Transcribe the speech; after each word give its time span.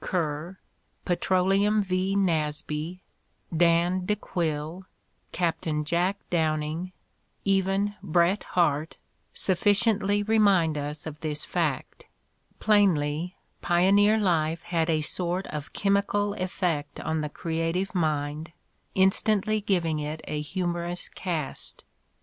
Ker, 0.03 0.59
Petroleum 1.05 1.83
V. 1.83 2.15
Nasby, 2.15 3.01
Dan 3.55 4.03
de 4.03 4.15
Quille, 4.15 4.87
Captain 5.31 5.85
Jack 5.85 6.17
Downing, 6.31 6.91
even 7.45 7.93
Bret 8.01 8.41
Harte, 8.55 8.97
sufficiently 9.31 10.23
remind 10.23 10.75
us 10.75 11.05
of 11.05 11.19
this 11.19 11.45
fact. 11.45 12.05
Plainly, 12.59 13.35
pioneer 13.61 14.17
life 14.17 14.63
had 14.63 14.89
a 14.89 15.01
sort 15.01 15.45
of 15.45 15.71
chemical 15.71 16.33
effect 16.33 16.99
on 16.99 17.21
the 17.21 17.29
creative 17.29 17.93
mind, 17.93 18.53
instantly 18.95 19.61
giving 19.61 19.99
it 19.99 20.21
a 20.23 20.41
humor 20.41 20.87
ous 20.87 21.09
cast. 21.09 21.83